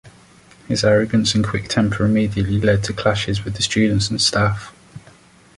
[0.67, 4.73] His arrogance and quick temper immediately lead to clashes with the students and staff.